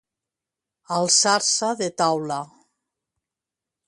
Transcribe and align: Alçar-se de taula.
Alçar-se 0.95 1.69
de 1.81 1.89
taula. 2.03 2.41